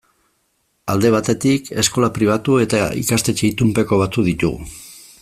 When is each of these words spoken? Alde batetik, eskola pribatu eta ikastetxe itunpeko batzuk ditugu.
Alde 0.93 1.11
batetik, 1.15 1.69
eskola 1.83 2.09
pribatu 2.17 2.57
eta 2.63 2.81
ikastetxe 3.05 3.47
itunpeko 3.51 4.01
batzuk 4.05 4.31
ditugu. 4.31 4.69